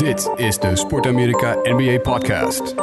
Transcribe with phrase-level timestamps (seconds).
[0.00, 2.74] Dit is de Sport Amerika NBA Podcast.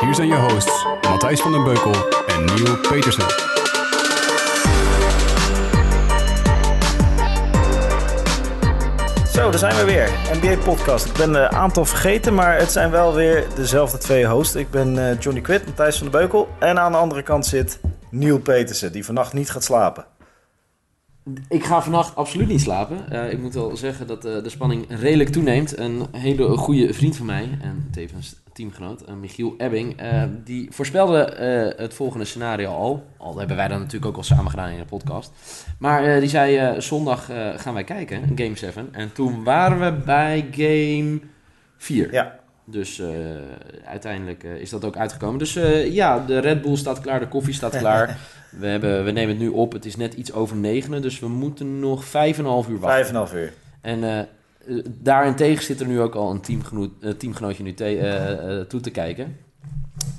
[0.00, 1.92] Hier zijn je hosts Matthijs van den Beukel
[2.26, 3.28] en Neil Petersen.
[9.32, 10.10] Zo, daar zijn we weer.
[10.40, 11.06] NBA Podcast.
[11.06, 14.54] Ik ben een aantal vergeten, maar het zijn wel weer dezelfde twee hosts.
[14.54, 16.48] Ik ben eh, Johnny Quid, Matthijs van den Beukel.
[16.58, 20.04] En aan de andere kant zit Neil Petersen, die vannacht niet gaat slapen.
[21.48, 23.10] Ik ga vannacht absoluut niet slapen.
[23.10, 25.78] Eh, ik moet wel zeggen dat eh, de spanning redelijk toeneemt.
[25.78, 29.96] Een hele goede vriend van mij en tevens teamgenoot, eh, Michiel Ebbing,
[30.44, 31.34] die voorspelde
[31.76, 33.06] het volgende scenario al.
[33.16, 35.32] Al hebben wij dat natuurlijk ook al samen gedaan in de podcast.
[35.78, 38.88] Maar die zei, zondag gaan wij kijken, Game 7.
[38.92, 41.20] En toen waren we bij Game
[41.76, 42.12] 4.
[42.12, 43.02] Ja, Dus
[43.84, 45.38] uiteindelijk is dat ook uitgekomen.
[45.38, 45.52] Dus
[45.88, 48.18] ja, de Red Bull staat klaar, de koffie staat klaar.
[48.58, 49.72] We, hebben, we nemen het nu op.
[49.72, 52.78] Het is net iets over negenen, dus we moeten nog vijf en een half uur
[52.78, 52.90] wachten.
[52.90, 53.52] vijf en een half uur.
[53.80, 58.80] En eh, daarentegen zit er nu ook al een teamgenoot, eh, teamgenootje nu te- toe
[58.80, 59.36] te kijken.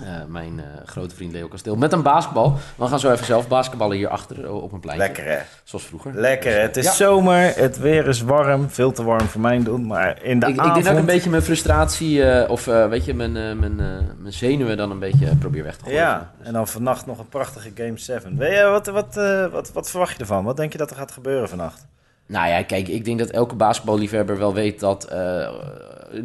[0.02, 1.76] Eh, mijn eh, grote vriend Leo Kasteel.
[1.76, 2.58] Met een basketbal.
[2.76, 5.06] We gaan zo even zelf basketballen hier achter op een pleintje.
[5.08, 5.38] Lekker hè?
[5.64, 6.12] Zoals vroeger.
[6.14, 6.58] Lekker hè?
[6.58, 6.92] Dus, Het is ja.
[6.92, 8.70] zomer, het weer is warm.
[8.70, 10.76] Veel te warm voor mijn doen, maar in de Ik, ik avond...
[10.84, 13.86] denk ook een beetje mijn frustratie, eh, of eh, weet je, mijn, eh, mijn, eh,
[14.18, 16.00] mijn zenuwen dan een beetje eh, probeer weg te gooien.
[16.00, 18.38] Ja, en dan vannacht nog een prachtige Game 7.
[18.38, 20.44] Weet je, wat, wat, eh, wat, wat verwacht je ervan?
[20.44, 21.86] Wat denk je dat er gaat gebeuren vannacht?
[22.28, 25.50] Nou ja, kijk, ik denk dat elke basketballiefhebber wel weet dat eh,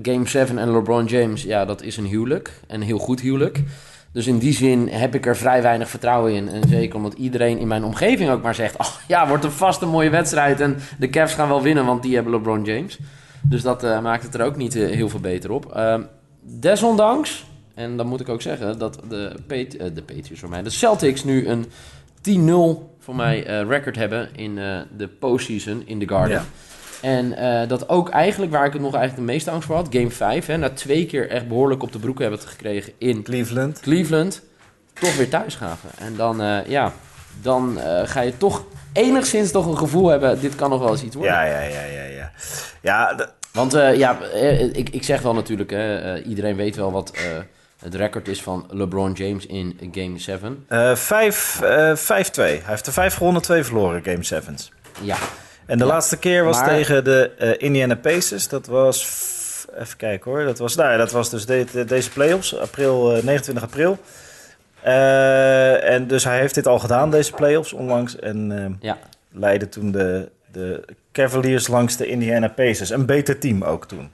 [0.03, 2.61] Game 7 en LeBron James, ja, dat is een huwelijk.
[2.67, 3.63] Een heel goed huwelijk.
[4.13, 6.49] Dus in die zin heb ik er vrij weinig vertrouwen in.
[6.49, 8.77] En zeker omdat iedereen in mijn omgeving ook maar zegt...
[8.77, 12.03] Oh, ja, wordt een vast een mooie wedstrijd en de Cavs gaan wel winnen, want
[12.03, 12.99] die hebben LeBron James.
[13.43, 15.73] Dus dat eh, maakt het er ook niet eh, heel veel beter op.
[15.73, 16.03] Ehm,
[16.41, 19.33] desondanks, en dan moet ik ook zeggen dat de,
[19.95, 20.63] de Patriots voor mij...
[20.63, 21.67] De Celtics nu een
[22.89, 26.37] 10-0 voor mij eh, record hebben in eh, de postseason in de Garden.
[26.37, 26.45] Ja.
[27.01, 29.89] En eh, dat ook eigenlijk, waar ik het nog eigenlijk de meeste angst voor had,
[29.91, 33.81] game 5, hè, na twee keer echt behoorlijk op de broek hebben gekregen in Cleveland.
[33.81, 34.43] Cleveland,
[34.93, 35.91] toch weer thuis gaven.
[35.99, 36.93] En dan, ja,
[37.43, 41.15] dan ga je toch enigszins toch een gevoel hebben, dit kan nog wel eens iets
[41.15, 41.35] worden.
[41.35, 42.31] Ja, ja, ja, ja, ja.
[42.81, 44.19] Ja, Want ja,
[44.73, 47.13] ik, ik zeg wel natuurlijk, hè, iedereen weet wel wat
[47.81, 50.65] het record is van LeBron James in game 7.
[50.69, 52.43] eh, vijf, eh, 5-2.
[52.45, 54.73] Hij heeft er vijf gewonnen, twee verloren, Game 7's.
[55.03, 55.17] Ja,
[55.67, 58.49] En de Ja, laatste keer was maar- tegen de eh, Indiana Pacers.
[58.49, 59.29] Dat was...
[59.79, 60.45] Even kijken hoor.
[60.45, 62.57] Dat was, nou ja, dat was dus de- de- deze playoffs.
[62.59, 63.99] April, eh, 29 april.
[64.83, 68.17] Eh, en dus hij heeft dit al gedaan, deze playoffs, onlangs.
[68.19, 68.99] En eh, ja.
[69.33, 72.91] leidde toen de, de Cavaliers langs de Indiana Pacers.
[72.91, 74.11] Een beter team ook toen.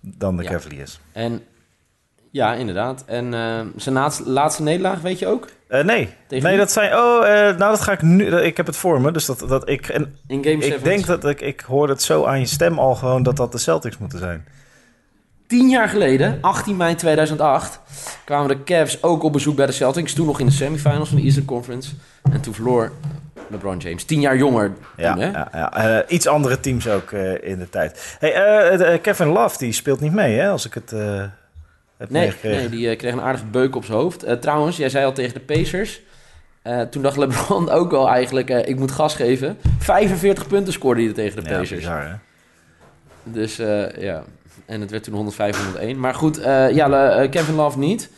[0.00, 0.50] Dan de Ja.
[0.50, 1.00] Cavaliers.
[1.12, 1.42] En
[2.32, 3.04] ja, inderdaad.
[3.06, 5.48] En eh, zijn laatste, laatste nederlaag, weet je ook?
[5.68, 6.08] Eh, nee.
[6.28, 6.94] Tegen nee, dat zijn...
[6.94, 8.26] Oh, eh, nou dat ga ik nu...
[8.26, 9.12] Ik heb het voor me.
[9.12, 9.88] Dus dat, dat ik...
[9.88, 10.78] En In game 7.
[10.78, 11.40] ik denk dat ik...
[11.40, 14.46] Ik hoorde het zo aan je stem al gewoon dat dat de Celtics moeten zijn.
[15.46, 17.80] Tien jaar geleden, 18 mei 2008,
[18.24, 20.12] kwamen de Cavs ook op bezoek bij de Celtics.
[20.12, 21.90] Toen nog in de semifinals van de Eastern Conference.
[22.32, 22.92] En toen verloor
[23.48, 24.04] LeBron James.
[24.04, 25.30] Tien jaar jonger Ja, toen, hè?
[25.30, 26.06] ja, ja.
[26.08, 28.16] Iets andere teams ook in de tijd.
[28.18, 30.50] Hey, Kevin Love die speelt niet mee, hè?
[30.50, 30.92] Als ik het
[32.10, 34.22] Nee, nee, die eh, kreeg een aardige beuk op zijn hoofd.
[34.22, 36.00] Eh, trouwens, jij zei al tegen de Pacers.
[36.62, 39.58] eh, toen dacht LeBron ook al eigenlijk, ik moet gas geven.
[39.78, 41.80] 45 punten scoorde hij tegen de Ja, Pacers.
[41.80, 42.14] bizar, hè?
[43.24, 43.56] Dus
[44.00, 44.22] ja,
[44.66, 46.00] en het werd toen 105, 101.
[46.00, 46.40] Maar goed,
[46.72, 48.10] ja, Kevin Love niet.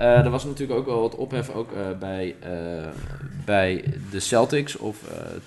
[0.00, 2.50] Eh, er was natuurlijk ook wel wat ophef ook, eh, bij, eh,
[3.44, 4.96] bij de Celtics of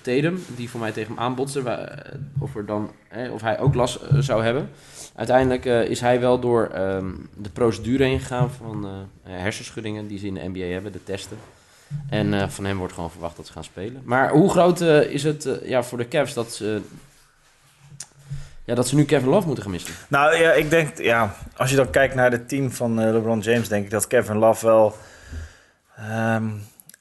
[0.00, 1.62] Tatum, die voor mij tegen hem aanbotste.
[1.62, 2.90] wa- eh, of, er dan,
[3.32, 4.70] of hij ook last zou hebben.
[5.14, 8.86] Uiteindelijk is hij wel door ehm, de procedure heen gegaan van
[9.22, 11.36] hersenschuddingen die ze in de NBA hebben, de testen.
[12.10, 14.02] En van hem wordt gewoon verwacht dat ze gaan spelen.
[14.04, 16.80] Maar hoe groot is het ja, voor de Cavs dat ze,
[18.64, 19.94] ja, dat ze nu Kevin Love moeten gaan missen?
[20.08, 23.40] Nou ja, ik denk, ja, als je dan kijkt naar het team van eh, LeBron
[23.40, 24.96] James, denk ik dat Kevin Love wel.
[25.96, 26.44] ehm,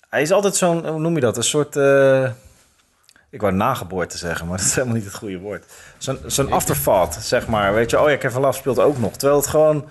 [0.09, 1.37] hij is altijd zo'n, hoe noem je dat?
[1.37, 1.75] Een soort.
[1.75, 2.29] eh,
[3.29, 5.65] ik wou nageboorte zeggen, maar dat is helemaal niet het goede woord.
[5.97, 7.73] Zo'n zo'n afterthought, zeg maar.
[7.73, 9.11] Weet je, oh ja, Kevin Love speelt ook nog.
[9.17, 9.89] Terwijl het gewoon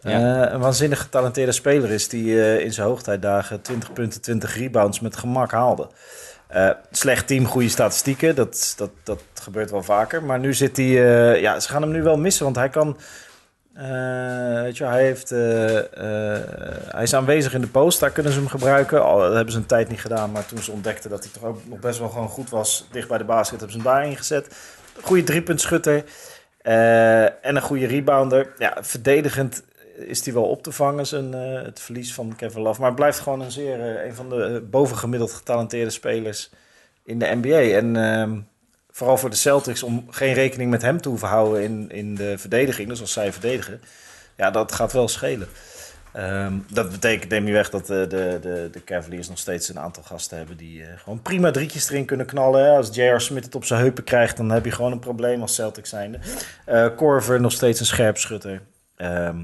[0.00, 0.44] Ja.
[0.46, 5.16] eh, een waanzinnig getalenteerde speler is die in zijn hoogtijdagen 20 punten, 20 rebounds met
[5.16, 5.88] gemak haalde.
[6.52, 8.34] Eh, slecht team, goede statistieken.
[8.34, 10.22] Dat, dat, dat gebeurt wel vaker.
[10.22, 10.86] Maar nu zit hij...
[10.86, 12.44] eh, ja, ze gaan hem nu wel missen.
[12.44, 12.96] Want hij kan...
[13.74, 15.28] eh, weet je, hij, heeft,
[16.90, 18.00] hij is aanwezig in de post.
[18.00, 19.04] Daar kunnen ze hem gebruiken.
[19.04, 20.30] Al dat hebben ze een tijd niet gedaan.
[20.32, 22.88] Maar toen ze ontdekten dat hij toch ook nog best wel gewoon goed was...
[22.90, 24.54] dicht bij de basket, hebben ze hem daarin gezet.
[25.00, 26.04] Goede driepuntschutter.
[26.62, 28.52] en een goede rebounder.
[28.58, 29.62] Ja, verdedigend
[29.96, 32.80] is hij wel op te vangen, zijn, eh, het verlies van Kevin Love.
[32.80, 36.50] Maar blijft gewoon een zeer, eh, een van de eh, bovengemiddeld getalenteerde spelers
[37.04, 37.76] in de NBA.
[37.76, 38.40] En ehm,
[38.90, 42.38] vooral voor de Celtics, om geen rekening met hem te hoeven houden in, in de
[42.38, 42.88] verdediging.
[42.88, 43.80] Dus als zij verdedigen,
[44.36, 45.48] ja, dat gaat wel schelen.
[46.12, 50.02] Ehm, dat betekent, neem je weg, dat de, de, de, Cavaliers nog steeds een aantal
[50.02, 52.76] gasten hebben die gewoon prima drietjes erin kunnen knallen.
[52.76, 53.20] Als J.R.
[53.20, 56.18] Smith het op zijn heupen krijgt, dan heb je gewoon een probleem als Celtics zijnde.
[56.64, 58.62] Eh Corver nog steeds een scherpschutter.
[58.96, 59.38] Ehm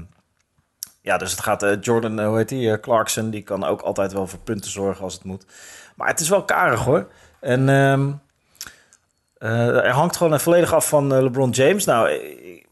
[1.01, 3.81] ja, dus het gaat, eh, Jordan, eh, hoe heet die, eh, Clarkson, die kan ook
[3.81, 5.45] altijd wel voor punten zorgen als het moet.
[5.95, 7.07] Maar het is wel karig hoor.
[7.39, 8.11] En ehm
[9.39, 11.85] eh, er hangt gewoon volledig af van LeBron James.
[11.85, 12.67] Nou, ik,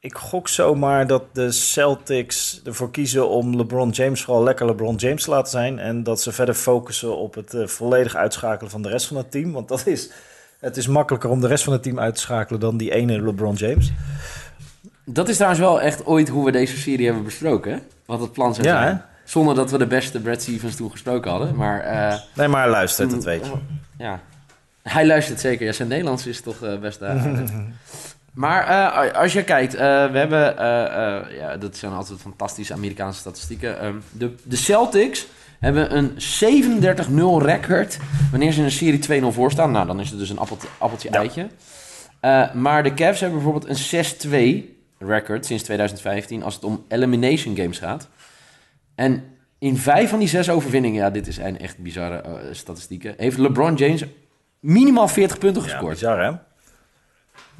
[0.00, 5.22] ik gok zomaar dat de Celtics ervoor kiezen om LeBron James vooral lekker LeBron James
[5.22, 5.78] te laten zijn.
[5.78, 9.52] En dat ze verder focussen op het volledig uitschakelen van de rest van het team.
[9.52, 10.10] Want dat is,
[10.58, 13.22] het is makkelijker om de rest van het team uit te schakelen dan die ene
[13.22, 13.92] LeBron James.
[15.10, 17.78] Dat is trouwens wel echt ooit hoe we deze serie hebben besproken, hè?
[18.06, 18.94] Wat het plan zou Ja, zijn.
[18.96, 19.00] hè?
[19.24, 21.56] Zonder dat we de beste Brad Stevens toen gesproken hadden.
[21.56, 23.52] Maar eh, Nee, maar luister, dat toen- weet je.
[23.98, 24.20] Ja,
[24.82, 25.66] hij luistert zeker.
[25.66, 27.50] Ja, zijn Nederlands is toch eh, best uh, aardig.
[28.32, 30.58] Maar eh, als je kijkt, eh, we hebben...
[30.58, 30.84] eh,
[31.16, 33.80] eh, ja, dat zijn altijd fantastische Amerikaanse statistieken.
[33.80, 35.26] Ehm, de, de Celtics
[35.60, 36.10] hebben een
[37.40, 37.98] 37-0 record
[38.30, 39.70] wanneer ze in een serie 2-0 voor staan.
[39.70, 41.18] Nou, dan is het dus een appeltje, appeltje Ja.
[41.18, 41.46] eitje.
[42.20, 47.56] Eh, maar de Cavs hebben bijvoorbeeld een 6-2 record sinds 2015 als het om elimination
[47.56, 48.08] games gaat.
[48.94, 49.24] En
[49.58, 53.38] in vijf van die zes overwinningen, ja, dit is een echt bizarre eh, statistieken, heeft
[53.38, 54.04] LeBron James
[54.60, 55.92] minimaal 40 punten Ja, gescoord.
[55.92, 56.32] bizar hè?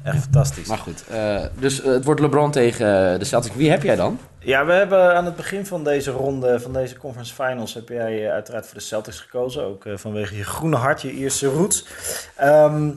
[0.03, 0.67] Echt fantastisch.
[0.67, 3.55] maar goed, eh, dus eh, het wordt LeBron tegen de Celtics.
[3.55, 4.19] Wie heb jij dan?
[4.39, 8.31] Ja, we hebben aan het begin van deze ronde, van deze conference finals, heb jij
[8.31, 9.63] uiteraard voor de Celtics gekozen.
[9.63, 11.85] Ook vanwege je groene hart, je Ierse roots.
[12.35, 12.91] Ehm,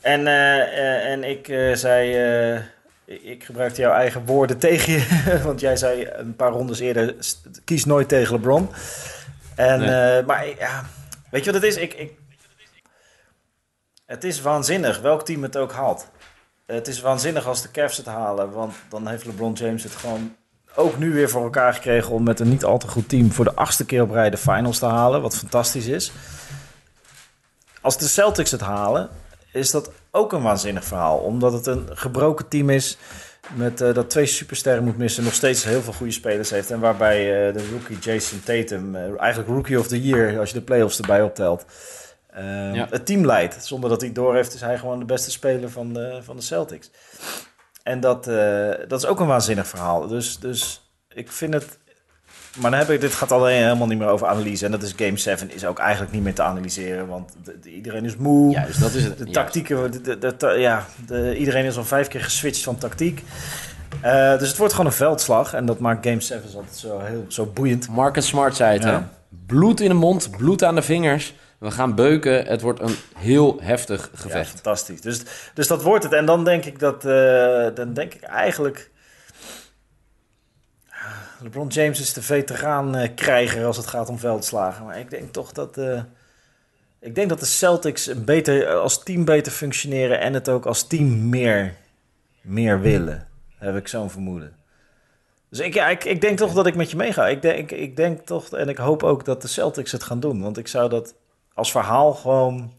[0.00, 0.26] en,
[1.06, 2.16] en ik zei,
[3.06, 5.40] ik- ik gebruikte jouw eigen woorden tegen je.
[5.44, 7.14] Want jij zei een paar rondes eerder,
[7.64, 8.70] kies nooit tegen LeBron.
[9.54, 10.18] En, Nee.
[10.18, 10.84] eh, maar ja,
[11.30, 11.76] weet je wat het is?
[11.80, 12.12] Ik, ik,
[14.06, 16.08] het is waanzinnig, welk team het ook haalt.
[16.66, 20.36] Het is waanzinnig als de Cavs het halen, want dan heeft LeBron James het gewoon
[20.74, 23.44] ook nu weer voor elkaar gekregen om met een niet al te goed team voor
[23.44, 26.12] de achtste keer op rij de finals te halen, wat fantastisch is.
[27.80, 29.08] Als de Celtics het halen,
[29.52, 32.98] is dat ook een waanzinnig verhaal, omdat het een gebroken team is
[33.54, 36.80] met eh, dat twee supersterren moet missen, nog steeds heel veel goede spelers heeft en
[36.80, 40.64] waarbij eh, de rookie Jason Tatum, eh, eigenlijk rookie of the year als je de
[40.64, 41.64] playoffs erbij optelt,
[42.26, 42.86] eh, Ja.
[42.90, 43.64] het team leidt.
[43.64, 46.42] Zonder dat hij het doorheeft, is hij gewoon de beste speler van de, van de
[46.42, 46.90] Celtics.
[47.82, 48.24] En dat,
[48.88, 50.06] dat is ook een waanzinnig verhaal.
[50.06, 51.78] Dus, dus ik vind het.
[52.60, 54.64] Maar dan heb ik, dit gaat alleen helemaal niet meer over analyse.
[54.64, 57.06] En dat is Game 7 is ook eigenlijk niet meer te analyseren.
[57.06, 58.50] Want de- de- iedereen is moe.
[58.52, 59.18] Juist, dat is het.
[59.18, 63.22] De tactieken, de, ja, de- iedereen is al vijf keer geswitcht van tactiek.
[64.00, 65.54] Eh, dus het wordt gewoon een veldslag.
[65.54, 67.88] En dat maakt Game 7 altijd zo, heel, zo boeiend.
[67.88, 68.90] Marcus Smart zei het, Ja.
[68.92, 68.98] hè?
[69.46, 71.34] Bloed in de mond, bloed aan de vingers.
[71.58, 72.46] We gaan beuken.
[72.46, 74.50] Het wordt een heel heftig Ja, gevecht.
[74.50, 75.00] fantastisch.
[75.00, 75.22] Dus,
[75.54, 76.12] dus dat wordt het.
[76.12, 77.04] En dan denk ik dat.
[77.04, 78.90] eh, dan denk ik eigenlijk.
[81.40, 84.84] LeBron James is de veteraan-krijger als het gaat om veldslagen.
[84.84, 85.78] Maar ik denk toch dat.
[85.78, 86.02] eh,
[87.00, 90.20] ik denk dat de Celtics beter, als team beter functioneren.
[90.20, 91.74] En het ook als team meer,
[92.40, 93.28] meer willen.
[93.58, 94.56] Heb ik zo'n vermoeden.
[95.48, 97.28] Dus ik, ja, ik, ik denk toch dat ik met je meega.
[97.28, 98.48] Ik denk, ik denk toch.
[98.48, 100.42] En ik hoop ook dat de Celtics het gaan doen.
[100.42, 101.14] Want ik zou dat
[101.54, 102.72] als verhaal gewoon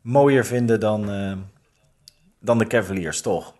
[0.00, 1.32] mooier vinden dan, eh,
[2.38, 3.54] dan de Cavaliers, toch?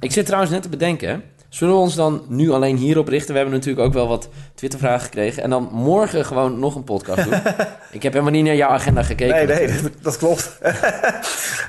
[0.00, 1.22] Ik zit trouwens net te bedenken.
[1.54, 3.30] Zullen we ons dan nu alleen hierop richten?
[3.30, 5.42] We hebben natuurlijk ook wel wat Twittervragen gekregen.
[5.42, 7.34] En dan morgen gewoon nog een podcast doen.
[7.90, 9.46] ik heb helemaal niet naar jouw agenda gekeken.
[9.46, 10.50] nee, nee, dat, dat klopt.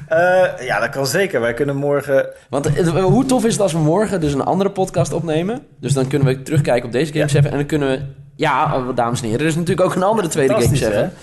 [0.07, 1.41] Eh, ja, dat kan zeker.
[1.41, 2.29] Wij kunnen morgen...
[2.49, 5.65] Want eh, hoe tof is het als we morgen dus een andere podcast opnemen?
[5.79, 7.27] Dus dan kunnen we terugkijken op deze Game Ja.
[7.27, 7.51] 7.
[7.51, 8.01] En dan kunnen we...
[8.35, 11.13] Ja, eh, dames en heren, er is natuurlijk ook een andere tweede Game 7.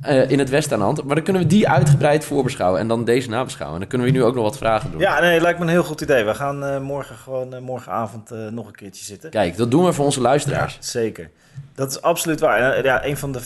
[0.00, 1.04] Eh, in het West aan de hand.
[1.04, 2.80] Maar dan kunnen we die uitgebreid voorbeschouwen.
[2.80, 3.74] En dan deze nabeschouwen.
[3.74, 5.00] En dan kunnen we nu ook nog wat vragen doen.
[5.00, 6.24] Ja, nee, lijkt me een heel goed idee.
[6.24, 9.30] We gaan eh, morgen gewoon eh, morgenavond nog een keertje zitten.
[9.30, 10.76] Kijk, dat doen we voor onze Ja, luisteraars.
[10.80, 11.30] zeker.
[11.74, 12.84] Dat is absoluut waar.
[12.84, 13.40] Ja, een van de,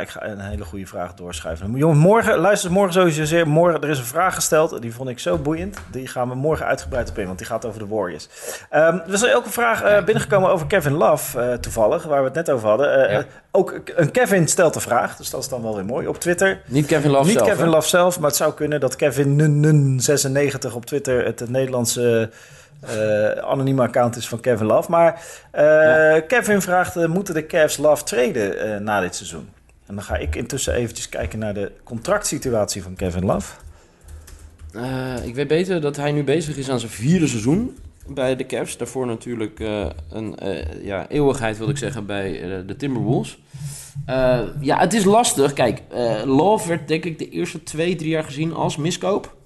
[0.00, 1.72] ik ga een hele goede vraag doorschuiven.
[1.76, 3.48] Jongen, morgen, luister morgen sowieso zeer.
[3.48, 5.78] Morgen, er is een vraag gesteld, die vond ik zo boeiend.
[5.90, 8.28] Die gaan we morgen uitgebreid op in, want die gaat over de Warriors.
[8.70, 12.50] Ehm, er is ook een vraag binnengekomen over Kevin Love, toevallig, waar we het net
[12.50, 13.10] over hadden.
[13.12, 13.24] Ja.
[13.50, 16.06] ook een Kevin stelt de vraag, dus dat is dan wel weer mooi.
[16.06, 17.70] Op Twitter, Niet Kevin Love niet zelf, Kevin hè?
[17.70, 22.30] Love zelf, maar het zou kunnen dat Kevin Nun Nun 96 op Twitter het, Nederlandse
[22.80, 24.90] eh, anonieme account is van Kevin Love.
[24.90, 29.48] Maar eh, Kevin vraagt, eh, moeten de Cavs Love traden eh, na dit seizoen?
[29.86, 33.52] En dan ga ik intussen eventjes kijken naar de contractsituatie van Kevin Love.
[35.24, 37.78] Ik weet beter dat hij nu bezig is aan zijn vierde seizoen.
[38.06, 38.76] Bij de Cavs.
[38.76, 43.38] Daarvoor natuurlijk eh, een eh, ja, eeuwigheid, wil ik zeggen, bij eh, de Timberwolves.
[44.60, 45.52] Ja, het is lastig.
[45.52, 45.82] Kijk,
[46.24, 49.36] Love werd denk ik de eerste twee, drie jaar gezien als miskoop.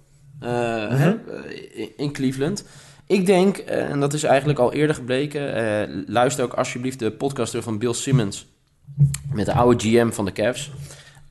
[0.40, 2.64] eh, in Cleveland.
[3.06, 6.04] Ik denk, en dat is eigenlijk al eerder gebleken...
[6.06, 8.46] luister ook alsjeblieft de podcast van Bill Simmons...
[9.32, 10.70] met de oude GM van de Cavs...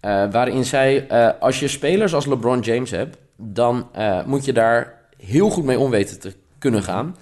[0.01, 1.07] waarin zij,
[1.39, 3.17] als je spelers als LeBron James hebt...
[3.37, 3.89] dan
[4.25, 7.15] moet je daar heel goed mee om weten te kunnen gaan.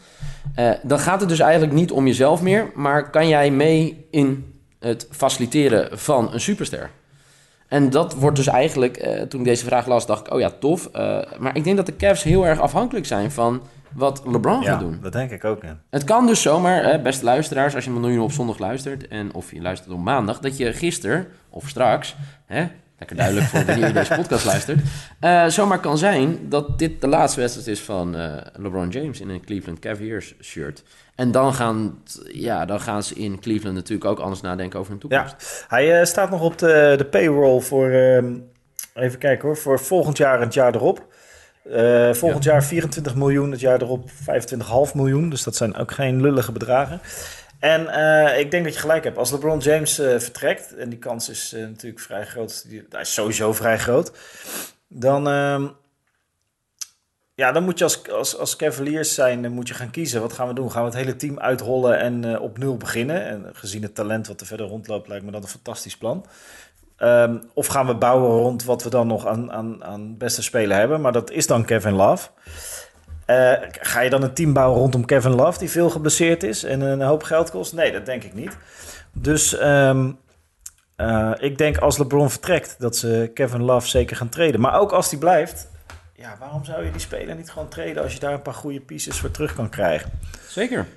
[0.56, 2.72] Eh, dan gaat het dus eigenlijk niet om jezelf meer...
[2.76, 6.90] maar kan jij mee in het faciliteren van een superster...
[7.68, 10.50] En dat wordt dus eigenlijk, eh, toen ik deze vraag las, dacht ik, oh ja,
[10.60, 10.86] tof.
[10.86, 13.62] Eh, maar ik denk dat de Cavs heel erg afhankelijk zijn van
[13.94, 15.00] wat LeBron Ja, gaat doen.
[15.02, 15.64] dat denk ik ook.
[15.64, 15.80] Ja.
[15.90, 19.08] Het kan dus zomaar, hè, beste luisteraars, als je me nu op zondag luistert...
[19.08, 22.16] en of je luistert op maandag, dat je gisteren of straks...
[22.46, 22.68] Hè,
[23.10, 24.80] lekker duidelijk voor je deze podcast luistert...
[25.20, 29.20] eh, zomaar kan zijn dat dit de laatste wedstrijd is van eh, LeBron James...
[29.20, 30.84] in een Cleveland Cavaliers shirt.
[31.16, 35.00] En dan gaan, ja, dan gaan ze in Cleveland natuurlijk ook anders nadenken over hun
[35.00, 35.36] toekomst.
[35.40, 38.34] Ja, hij eh, staat nog op de, de payroll voor, ehm,
[38.94, 41.14] even kijken hoor, voor volgend jaar en het jaar erop.
[42.12, 45.30] Volgend jaar 24 miljoen, het jaar erop 25,5 miljoen.
[45.30, 47.00] Dus dat zijn ook geen lullige bedragen.
[47.66, 49.18] En eh, ik denk dat je gelijk hebt.
[49.18, 53.14] Als LeBron James eh, vertrekt, en die kans is eh, natuurlijk vrij groot, die, is
[53.14, 54.12] sowieso vrij groot,
[54.88, 55.68] dan, ehm,
[57.36, 60.22] ja, dan moet je als, als, als Cavaliers zijn, dan moet je gaan kiezen.
[60.22, 60.72] Wat gaan we doen?
[60.72, 63.26] Gaan we het hele team uitrollen en op nul beginnen?
[63.26, 66.26] En gezien het talent wat er verder rondloopt, lijkt me dat een fantastisch plan.
[66.98, 70.78] Ehm, of gaan we bouwen rond wat we dan nog aan, aan, aan beste spelen
[70.78, 71.02] hebben?
[71.02, 72.30] Maar dat is dan Kevin Love.
[73.26, 76.82] Eh, ga je dan een team bouwen rondom Kevin Love, die veel geblesseerd is en
[76.82, 77.74] een hoop geld kost?
[77.74, 78.58] Nee, dat denk ik niet.
[79.14, 80.12] Dus ehm,
[80.96, 84.62] eh, ik denk als LeBron vertrekt, dat ze Kevin Love zeker gaan treden.
[84.62, 85.68] Maar ook als die blijft,
[86.16, 88.80] ja, waarom zou je die speler niet gewoon treden als je daar een paar goede
[88.80, 90.12] pieces voor terug kan krijgen?
[90.48, 90.88] Zeker.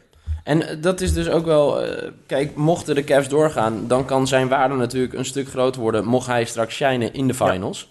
[0.45, 1.83] En eh, dat is dus ook wel...
[2.27, 3.87] kijk, mochten de Cavs doorgaan...
[3.87, 6.05] dan kan zijn waarde natuurlijk een stuk groter worden...
[6.05, 7.91] mocht hij straks shinen in de finals.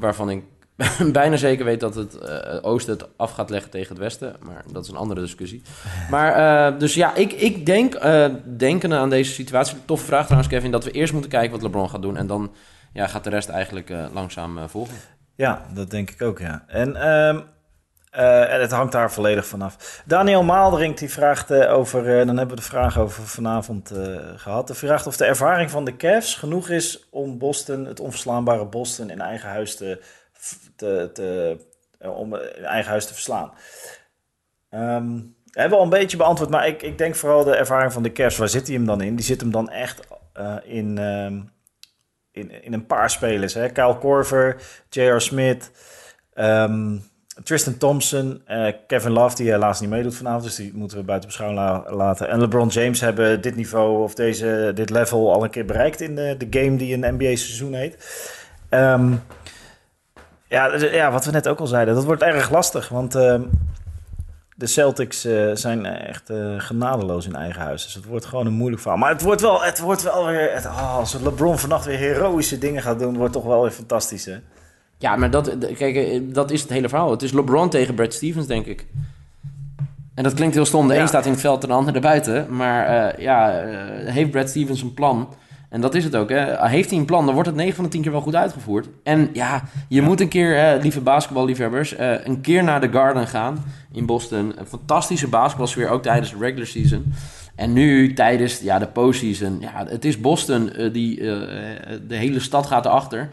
[0.00, 0.42] Waarvan ik
[1.12, 4.36] bijna zeker weet dat het eh, oosten het af gaat leggen tegen het westen.
[4.42, 5.62] Maar dat is een andere discussie.
[6.10, 8.00] Maar eh, dus ja, ik, ik denk...
[8.44, 9.78] denkende aan deze situatie...
[9.84, 10.70] Toffe vraag trouwens, Kevin...
[10.70, 12.16] dat we eerst moeten kijken wat LeBron gaat doen...
[12.16, 12.52] en dan
[12.92, 14.96] ja, gaat de rest eigenlijk langzaam volgen.
[15.34, 16.64] Ja, dat denk ik ook, ja.
[16.66, 17.40] En, ehm,
[18.10, 20.02] eh, en het hangt daar volledig vanaf.
[20.04, 24.66] Daniel Maalderink die vraagt over, eh, dan hebben we de vraag over vanavond eh, gehad.
[24.66, 29.10] De vraagt of de ervaring van de Cavs genoeg is om Boston, het onverslaanbare Boston,
[29.10, 30.02] in eigen huis te,
[30.76, 31.56] te, te,
[31.98, 33.52] eh, om in eigen huis te verslaan.
[34.70, 35.18] Ehm,
[35.52, 38.12] hebben we al een beetje beantwoord, maar ik, ik denk vooral de ervaring van de
[38.12, 38.36] Cavs.
[38.36, 39.16] Waar zit hij hem dan in?
[39.16, 40.00] Die zit hem dan echt
[40.32, 41.40] eh, in, ehm,
[42.32, 43.54] in, in een paar spelers.
[43.54, 43.68] Hè?
[43.68, 44.56] Kyle Korver,
[44.88, 45.20] J.R.
[45.20, 45.70] Smith,
[46.34, 46.96] ehm,
[47.44, 50.44] Tristan Thompson, eh, Kevin Love, die helaas niet meedoet vanavond.
[50.44, 52.28] Dus die moeten we buiten beschouwing la- laten.
[52.28, 56.14] En LeBron James hebben dit niveau of deze, dit level al een keer bereikt in
[56.14, 57.96] de, de game die een NBA-seizoen heet.
[60.48, 62.88] Ja, dus, ja, wat we net ook al zeiden, dat wordt erg lastig.
[62.88, 63.42] Want ehm,
[64.56, 67.84] de Celtics eh, zijn echt eh, genadeloos in eigen huis.
[67.84, 68.98] Dus het wordt gewoon een moeilijk verhaal.
[69.00, 70.52] Maar het wordt wel, het wordt wel weer...
[70.54, 73.16] Het, oh, als LeBron vannacht weer heroïsche dingen gaat doen...
[73.16, 74.36] wordt toch wel weer fantastisch, hè?
[74.98, 77.10] Ja, maar dat, kijk, eh, dat is het hele verhaal.
[77.10, 78.86] Het is LeBron tegen Brad Stevens, denk ik.
[80.14, 80.88] En dat klinkt heel stom.
[80.88, 81.00] De Ja.
[81.00, 82.56] een staat in het veld en de ander erbuiten.
[82.56, 83.64] Maar ja,
[84.04, 85.34] heeft Brad Stevens een plan?
[85.68, 86.28] En dat is het ook.
[86.30, 86.68] Hè?
[86.68, 88.88] Heeft hij een plan, dan wordt het 9 van de 10 keer wel goed uitgevoerd.
[89.02, 93.26] En ja, je moet een keer, hè, lieve basketballiefhebbers, eh, een keer naar de Garden
[93.26, 94.52] gaan in Boston.
[94.56, 97.12] Een fantastische basketbalsfeer, ook tijdens de regular season.
[97.54, 99.60] En nu tijdens ja, de postseason.
[99.60, 101.26] Ja, het is Boston, eh, die, eh,
[102.08, 103.28] de hele stad gaat erachter.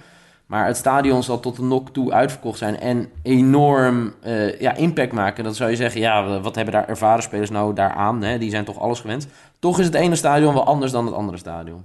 [0.45, 4.13] Maar het stadion zal tot de nok toe uitverkocht zijn en enorm
[4.59, 5.43] ja, impact maken.
[5.43, 8.23] Dan zou je zeggen, ja, wat hebben daar ervaren spelers nou daaraan?
[8.23, 8.37] Hè?
[8.37, 9.27] Die zijn toch alles gewend.
[9.59, 11.83] Toch is het ene stadion wel anders dan het andere stadion.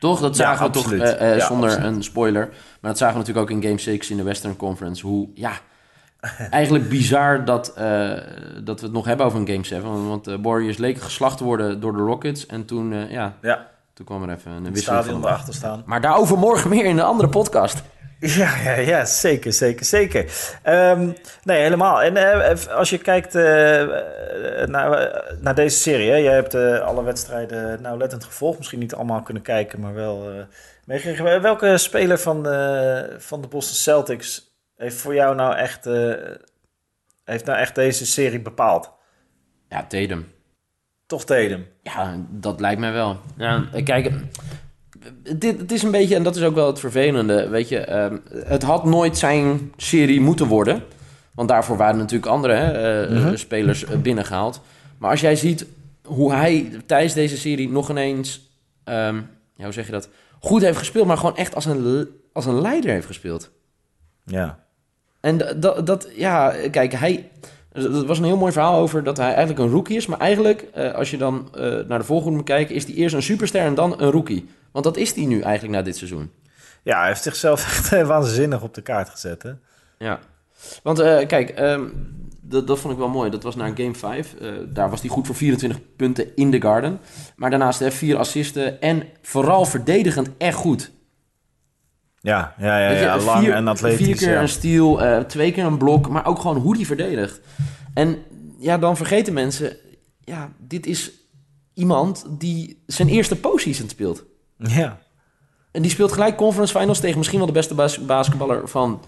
[0.00, 0.20] Toch?
[0.20, 1.00] Dat Ja, zagen we absoluut.
[1.04, 1.94] toch, eh, eh, zonder absoluut.
[1.94, 2.48] een spoiler.
[2.80, 5.06] Maar dat zagen we natuurlijk ook in Game 6 in de Western Conference.
[5.06, 5.52] Hoe, ja,
[6.50, 8.10] eigenlijk bizar dat, eh,
[8.64, 10.08] dat we het nog hebben over een Game 7.
[10.08, 12.46] Want, de Warriors leken geslacht te worden door de Rockets.
[12.46, 15.30] En toen, ja, Ja, toen kwam er even een wisseling stadion van.
[15.30, 15.82] erachter staan.
[15.86, 17.82] Maar daarover morgen meer in een andere podcast.
[18.20, 20.32] Ja, ja, ja, zeker, zeker, zeker.
[20.62, 21.10] Ehm,
[21.42, 22.02] nee, helemaal.
[22.02, 26.54] En eh, als je kijkt eh, eh, naar, eh, naar deze serie, hè, jij hebt
[26.54, 28.58] eh, alle wedstrijden nauwlettend gevolgd.
[28.58, 30.42] Misschien niet allemaal kunnen kijken, maar wel eh,
[30.84, 31.42] meegekregen.
[31.42, 36.12] Welke speler van de, van de Boston Celtics heeft voor jou nou echt, eh,
[37.24, 38.92] heeft nou echt deze serie bepaald?
[39.68, 40.32] Ja, Tatum.
[41.06, 41.66] Toch Tatum.
[41.82, 43.20] Ja, dat lijkt mij wel.
[43.36, 44.10] Ja, kijk,
[45.36, 48.16] dit, het is een beetje, en dat is ook wel het vervelende, weet je, ehm,
[48.44, 50.82] het had nooit zijn serie moeten worden.
[51.34, 53.36] Want daarvoor waren natuurlijk andere hè, eh, Mhm.
[53.36, 54.60] spelers eh, binnengehaald.
[54.98, 55.66] Maar als jij ziet
[56.04, 58.50] hoe hij tijdens deze serie nog ineens,
[58.84, 59.16] ehm,
[59.56, 60.08] ja, hoe zeg je dat,
[60.40, 63.50] goed heeft gespeeld, maar gewoon echt als een, als een leider heeft gespeeld.
[64.24, 64.58] Ja.
[65.20, 67.28] En dat, dat, ja, kijk, hij.
[67.72, 70.06] Dat was een heel mooi verhaal over dat hij eigenlijk een rookie is.
[70.06, 73.14] Maar eigenlijk, eh, als je dan eh, naar de volgende moet kijken, is hij eerst
[73.14, 74.48] een superster en dan een rookie.
[74.78, 76.30] Want dat is hij nu eigenlijk na dit seizoen.
[76.82, 79.42] ja, hij heeft zichzelf echt eh, waanzinnig op de kaart gezet.
[79.42, 79.52] Hè?
[79.98, 80.18] Ja.
[80.82, 81.84] Want eh, kijk, ehm,
[82.40, 83.30] dat, dat vond ik wel mooi.
[83.30, 84.34] Dat was naar Game 5.
[84.34, 87.00] Eh, daar was hij goed voor 24 punten in de Garden.
[87.36, 90.90] Maar daarnaast hè, vier assisten en vooral verdedigend echt goed.
[92.20, 94.06] Ja, ja, ja, je, ja lang vier, en atletisch.
[94.06, 94.40] Vier keer ja.
[94.40, 97.40] een steal, eh, twee keer een blok, maar ook gewoon hoe die verdedigt.
[97.94, 98.18] En
[98.58, 99.76] ja, dan vergeten mensen,
[100.24, 101.10] ja, dit is
[101.74, 104.26] iemand die zijn eerste postseason speelt.
[104.58, 104.98] Ja.
[105.70, 109.02] En die speelt gelijk conference finals tegen misschien wel de beste bas- basketballer van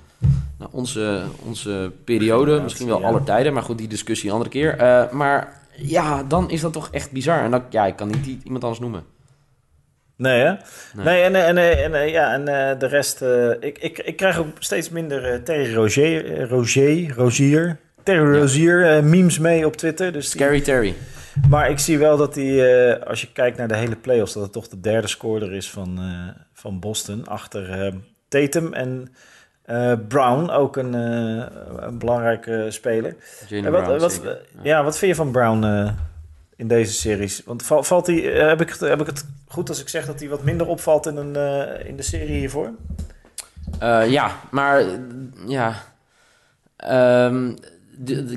[0.58, 2.60] nou, onze, onze periode.
[2.60, 3.06] Misschien wel ja.
[3.06, 4.78] aller tijden, maar goed, die discussie een andere keer.
[4.78, 7.44] Eh, maar ja, dan is dat toch echt bizar.
[7.52, 9.04] En ja, ik kan niet iemand anders noemen.
[10.16, 10.50] Nee, hè?
[10.94, 11.04] Nee.
[11.04, 13.22] Nee, en, en, en, en, ja, en eh, de rest...
[13.22, 17.78] eh, ik, ik, ik krijg ook steeds minder Terry Roger, Roger, Rozier...
[18.02, 18.38] Terry.
[18.38, 20.12] Rozier memes mee op Twitter.
[20.12, 20.94] Dus die- Scary Terry.
[21.48, 24.32] Maar ik zie wel dat hij, eh, als je kijkt naar de hele playoffs...
[24.32, 27.26] dat het toch de derde scorer is van, eh, van Boston.
[27.26, 27.92] Achter eh,
[28.28, 29.14] Tatum en
[30.08, 33.16] Brown, ook een, een belangrijke speler.
[33.50, 34.20] En wat, Brown, wat,
[34.62, 34.84] ja.
[34.84, 35.90] wat vind je van Brown
[36.56, 37.42] in deze series?
[37.44, 40.20] Want val- valt hij, heb, ik, het- heb ik het goed als ik zeg dat
[40.20, 41.36] hij wat minder opvalt in, een,
[41.86, 42.70] in de serie hiervoor?
[44.08, 44.84] Ja, maar
[45.46, 45.74] ja.
[46.76, 47.52] Ehm,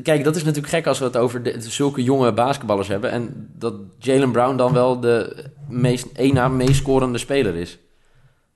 [0.04, 3.12] kijk, dat is natuurlijk gek als we het over de, zulke jonge basketballers hebben.
[3.12, 7.80] En dat Jalen Brown dan wel de meest, één na meest scorende speler is.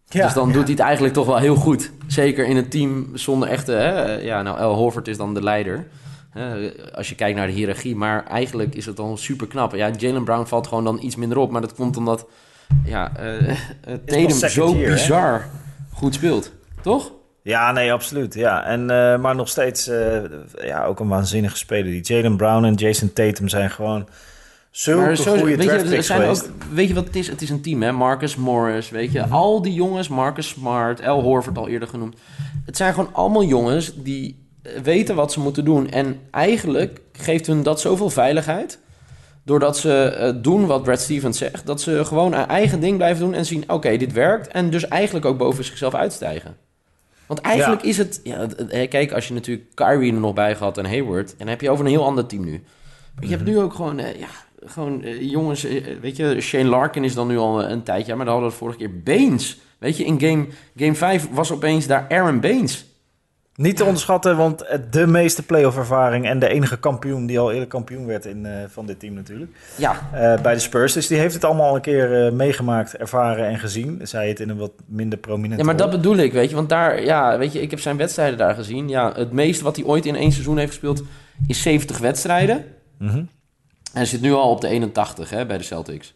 [0.08, 1.92] dus dan doet hij het eigenlijk toch wel heel goed.
[2.08, 3.72] Zeker in een team zonder echte...
[3.72, 5.88] Hè, ja, nou, El Horford is dan de leider.
[6.30, 7.96] Hè, als je kijkt naar de hiërarchie.
[7.96, 9.76] Maar eigenlijk is het dan super knap.
[9.76, 11.52] Ja, Jalen Brown valt gewoon dan iets minder op.
[11.52, 12.28] Maar dat komt omdat
[12.86, 13.56] ja, eh,
[14.06, 14.94] Tatum zo year, hè?
[14.94, 15.46] bizar
[15.94, 16.52] goed speelt.
[16.82, 17.12] Toch?
[17.48, 18.34] Ja, nee, absoluut.
[18.34, 18.64] Ja.
[18.66, 20.18] En, eh, maar nog steeds eh,
[20.62, 21.92] ja, ook een waanzinnige speler.
[21.92, 24.08] Die Jalen Brown en Jason Tatum zijn gewoon
[24.72, 26.46] zulke zo- goede draft picks zijn geweest.
[26.46, 27.28] ook, weet je wat het is?
[27.28, 27.92] Het is een team, hè?
[27.92, 29.24] Marcus Morris, weet je.
[29.24, 32.16] Al die jongens, Marcus Smart, El Horford al eerder genoemd.
[32.66, 35.90] Het zijn gewoon allemaal jongens die eh, weten wat ze moeten doen.
[35.90, 38.80] En eigenlijk geeft hun dat zoveel veiligheid.
[39.44, 41.66] Doordat ze doen wat Brad Stevens zegt.
[41.66, 43.64] Dat ze gewoon een eigen ding blijven doen en zien...
[43.68, 44.48] oké, dit werkt.
[44.48, 46.56] En dus eigenlijk ook boven zichzelf uitstijgen.
[47.28, 48.22] Want eigenlijk is het...
[48.24, 48.48] Ja,
[48.90, 51.32] kijk, als je natuurlijk Kyrie er nog bij gehad en Hayward...
[51.32, 52.64] en dan heb je over een heel ander team nu.
[53.16, 54.00] Maar je hebt nu ook gewoon...
[54.00, 54.28] eh, ja,
[54.66, 55.64] gewoon eh, jongens...
[55.64, 58.16] eh, weet je, Shane Larkin is dan nu al een tijdje...
[58.16, 59.60] maar dan hadden we het vorige keer Baines.
[59.78, 62.86] Weet je, in game, game 5 was opeens daar Aaron Baines.
[63.58, 67.68] Niet te onderschatten, want de meeste playoff ervaring en de enige kampioen die al eerder
[67.68, 69.52] kampioen werd in, eh, van dit team natuurlijk.
[69.76, 70.94] Ja, eh, bij de Spurs.
[70.94, 74.00] Dus die heeft het allemaal een keer eh, meegemaakt, ervaren en gezien.
[74.04, 76.56] Zij het in een wat minder prominente Ja, maar dat bedoel ik, weet je.
[76.56, 78.90] Want daar, ja, weet je, ik heb zijn wedstrijden daar gezien.
[78.90, 81.04] Ja, het meeste wat hij ooit in één seizoen heeft gespeeld
[81.48, 82.66] is 70 wedstrijden.
[82.98, 83.18] Mhm.
[83.18, 83.30] En
[83.94, 86.14] hij zit nu al op de 81 hè, bij de Celtics.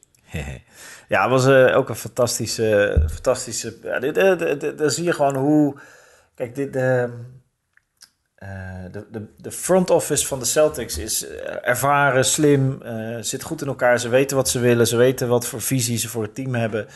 [1.07, 3.01] Ja, het was ook een fantastische...
[3.11, 5.75] fantastische ja, dit, dit- dit- daar zie je gewoon hoe...
[6.41, 7.09] Kijk, dit, eh, eh,
[8.91, 13.61] de, de, de front office van de Celtics is eh, ervaren, slim, eh, zit goed
[13.61, 13.99] in elkaar.
[13.99, 16.87] Ze weten wat ze willen, ze weten wat voor visie ze voor het team hebben.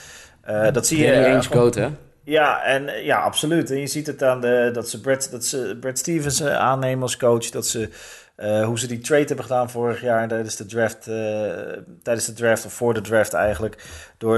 [0.74, 1.42] Dat zie je...
[1.42, 1.90] Gewoon- coach, hè?
[2.24, 3.72] Ja, en ja, absoluut.
[3.72, 7.18] En je ziet het aan de, dat ze Brad, dat ze Brad Stevens aannemen als
[7.18, 7.50] coach.
[7.50, 7.90] Dat ze,
[8.66, 11.04] hoe ze die trade hebben gedaan vorig jaar tijdens de draft.
[12.04, 13.84] tijdens de draft of voor de draft eigenlijk.
[14.18, 14.38] Door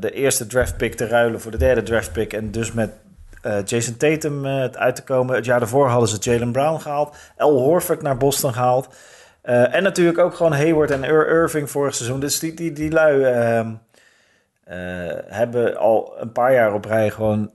[0.00, 2.32] de eerste draft pick te ruilen voor de derde draft pick.
[2.32, 2.90] En dus met
[3.42, 5.34] eh, Jason Tatum eh, uit te komen.
[5.34, 7.16] Het jaar daarvoor hadden ze Jalen Brown gehaald.
[7.36, 8.88] Al Horford naar Boston gehaald.
[9.42, 12.20] Eh, en natuurlijk ook gewoon Hayward en Ir- Irving vorig seizoen.
[12.20, 13.72] Dus die, die, die lui ehm,
[14.64, 14.76] eh,
[15.26, 17.50] hebben al een paar jaar op rij gewoon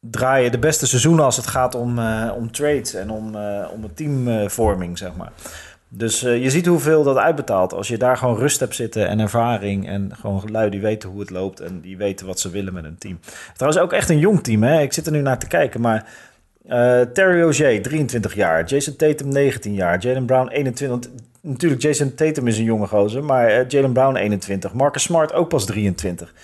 [0.00, 3.26] draaien de beste seizoenen als het gaat om, om trades en om,
[3.72, 5.32] om een teamvorming, zeg maar.
[5.96, 9.20] Dus eh, je ziet hoeveel dat uitbetaalt als je daar gewoon rust hebt zitten en
[9.20, 12.72] ervaring en gewoon lui die weten hoe het loopt en die weten wat ze willen
[12.72, 13.18] met een team.
[13.56, 14.80] Trouwens ook echt een jong team, hè?
[14.80, 16.06] Ik zit er nu naar te kijken, maar
[16.66, 20.88] eh, Terry Rozier, 23 jaar, Jason Tatum 19 jaar, Jalen Brown 21.
[20.88, 21.10] Want
[21.46, 25.48] Natuurlijk, Jason Tatum is een jonge gozer, maar eh, Jalen Brown 21, Marcus Smart ook
[25.48, 26.34] pas 23.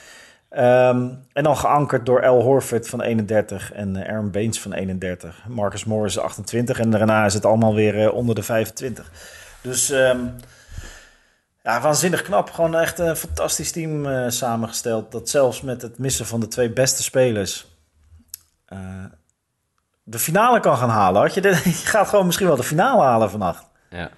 [0.51, 5.45] Ehm, en dan geankerd door Al Horford van 31 en eh, Aaron Baines van 31.
[5.49, 9.11] Marcus Morris 28 en daarna is het allemaal weer eh, onder de 25.
[9.61, 10.19] Dus ehm,
[11.63, 12.51] ja, waanzinnig knap.
[12.51, 15.13] Gewoon echt een fantastisch team eh, samengesteld.
[15.13, 17.67] Dat zelfs met het missen van de twee beste spelers...
[20.03, 21.23] de finale kan gaan halen.
[21.23, 23.69] Had je, de, je gaat gewoon misschien wel de finale halen vannacht.
[23.91, 24.11] Ja.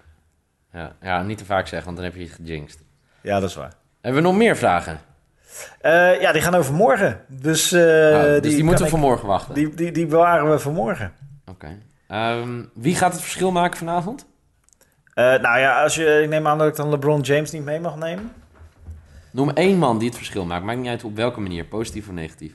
[0.72, 0.92] Ja.
[1.00, 2.80] ja, niet te vaak zeggen, want dan heb je het gejinxed.
[3.20, 3.72] Ja, dat is waar.
[4.00, 5.00] Hebben we nog meer vragen?
[5.80, 7.24] Eh, ja, die gaan over morgen.
[7.28, 9.54] Dus, eh, Nou, dus die, moeten we voor morgen wachten.
[9.54, 11.12] die, die, die bewaren we voor morgen.
[11.46, 11.78] Oké.
[12.08, 14.26] Ehm, wie gaat het verschil maken vanavond?
[15.14, 17.80] Eh, nou ja, als je, ik neem aan dat ik dan LeBron James niet mee
[17.80, 18.32] mag nemen.
[19.30, 20.64] Noem één man die het verschil maakt.
[20.64, 22.54] Maakt niet uit op welke manier, positief of negatief.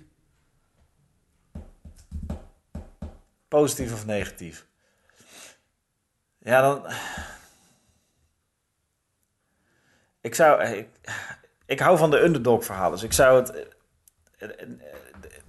[3.48, 4.66] Positief of negatief?
[6.38, 6.86] Ja, dan.
[10.22, 10.64] Ik zou.
[10.64, 10.88] Ik,
[11.68, 12.92] ik hou van de underdog verhalen.
[12.92, 13.52] Dus ik zou het.
[14.38, 14.68] eh, eh,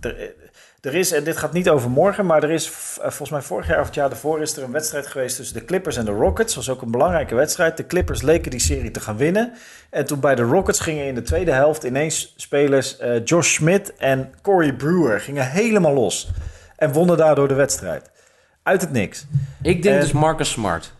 [0.00, 0.34] Er,
[0.80, 3.66] er is, en dit gaat niet over morgen, maar er is eh, volgens mij vorig
[3.66, 6.10] jaar of het jaar daarvoor is er een wedstrijd geweest tussen de Clippers en de
[6.10, 6.54] Rockets.
[6.54, 7.76] Dat was ook een belangrijke wedstrijd.
[7.76, 9.52] De Clippers leken die serie te gaan winnen.
[9.90, 13.94] En toen bij de Rockets gingen in de tweede helft ineens spelers eh, Josh Smith
[13.96, 16.30] en Corey Brewer gingen helemaal los.
[16.76, 18.10] En wonnen daardoor de wedstrijd.
[18.62, 19.26] Uit het niks.
[19.62, 20.92] Ik denk En- dus Marcus Smart.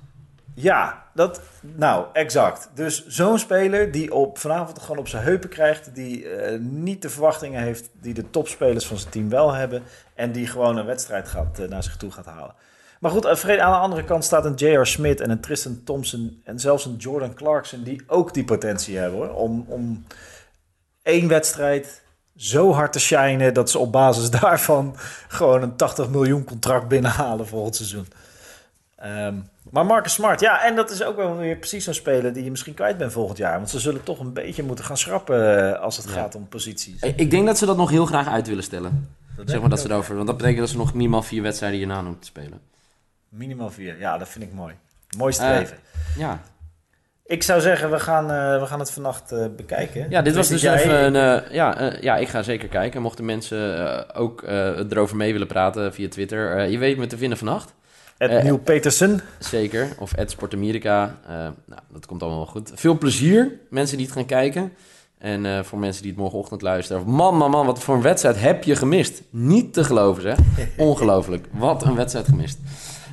[0.60, 2.70] Ja, dat, nou, exact.
[2.74, 7.08] Dus zo'n speler die op, vanavond gewoon op zijn heupen krijgt, die eh, niet de
[7.08, 9.82] verwachtingen heeft die de topspelers van zijn team wel hebben,
[10.14, 12.54] en die gewoon een wedstrijd gaat, eh, naar zich toe gaat halen.
[13.00, 14.86] Maar goed, eh, aan de andere kant staat een J.R.
[14.86, 19.18] Smith en een Tristan Thompson en zelfs een Jordan Clarkson die ook die potentie hebben
[19.18, 20.04] hoor, om, om
[21.02, 22.02] één wedstrijd
[22.36, 24.96] zo hard te shinen dat ze op basis daarvan
[25.28, 28.06] gewoon een 80 miljoen contract binnenhalen volgend seizoen.
[28.96, 29.34] Ehm,
[29.70, 32.50] maar Marcus Smart, ja, en dat is ook wel weer precies zo'n speler die je
[32.50, 33.56] misschien kwijt bent volgend jaar.
[33.56, 36.12] Want ze zullen toch een beetje moeten gaan schrappen eh, als het Ja.
[36.12, 37.02] gaat om posities.
[37.02, 39.08] Ik denk dat ze dat nog heel graag uit willen stellen.
[39.44, 40.14] zeg maar dat ze erover.
[40.14, 42.60] Want dat betekent dat ze nog minimaal vier wedstrijden hierna moeten spelen.
[43.28, 44.74] Minimaal vier, ja, dat vind ik mooi.
[45.16, 45.76] Mooi streven.
[46.16, 46.40] Ja,
[47.26, 50.06] ik zou zeggen, we gaan, eh, we gaan het vannacht eh, bekijken.
[50.10, 51.42] ja dit was dus jij- even een...
[51.44, 53.02] eh, ja, eh, ja, ik ga zeker kijken.
[53.02, 53.78] Mochten mensen
[54.14, 56.56] eh, ook eh, erover mee willen praten via Twitter.
[56.56, 57.74] eh, je weet me te vinden vannacht.
[58.18, 59.20] Ed eh, Neil Petersen.
[59.38, 59.88] Zeker.
[59.98, 61.18] Of Sport Amerika.
[61.26, 62.70] Eh, nou, dat komt allemaal wel goed.
[62.74, 64.72] Veel plezier, mensen die het gaan kijken.
[65.18, 67.10] En eh, voor mensen die het morgenochtend luisteren.
[67.10, 69.22] Man, man, man, wat voor een wedstrijd heb je gemist?
[69.30, 70.38] Niet te geloven, zeg.
[70.76, 71.46] Ongelooflijk.
[71.50, 72.58] Wat een wedstrijd gemist.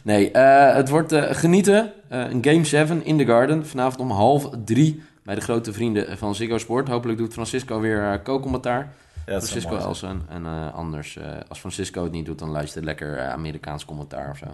[0.04, 1.91] Nee, het wordt genieten.
[2.10, 3.65] Een Game 7 in the Garden.
[3.65, 6.88] Vanavond om half drie bij de grote vrienden van Ziggo Sport.
[6.88, 8.94] Hopelijk doet Francisco weer co-commentaar.
[9.26, 9.78] Ja, Francisco.
[9.78, 10.22] Elsen.
[10.30, 14.48] En anders, als Francisco het niet doet, dan luister lekker Amerikaans commentaar of zo.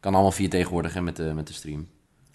[0.00, 1.88] Kan allemaal via tegenwoordig hè, met, de, met de stream.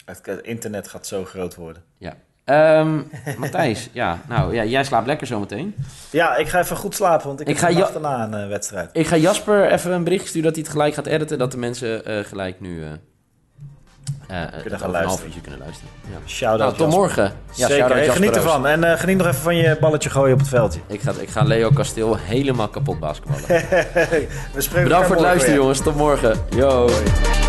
[0.05, 1.83] Het, internet gaat zo groot worden.
[1.97, 2.13] Ja.
[2.43, 3.01] Ehm,
[3.39, 5.75] Matthijs, ja, nou ja, jij slaapt lekker zometeen.
[6.09, 8.43] Ja, ik ga even goed slapen, want ik, Ik heb ga vannacht Ja- daarna een
[8.43, 8.89] eh, wedstrijd.
[8.93, 11.57] Ik ga Jasper even een bericht sturen dat hij het gelijk gaat editen, dat de
[11.57, 12.89] mensen eh, gelijk nu eh
[14.27, 15.25] over gaan een half luisteren.
[15.25, 15.89] uurtje kunnen luisteren.
[16.11, 16.17] Ja.
[16.27, 17.31] Shout-out Nou, tot morgen.
[17.53, 18.67] Ja, Zeker, Hey, geniet ervan.
[18.67, 20.79] En geniet nog even van je balletje gooien op het veldje.
[20.87, 23.47] Ik ga, ik ga Leo Kasteel helemaal kapot basketballen.
[24.53, 25.59] We spreken Bedankt voor het luisteren weer.
[25.61, 26.37] jongens, tot morgen.
[26.49, 26.69] Yo.
[26.89, 27.44] Hoi.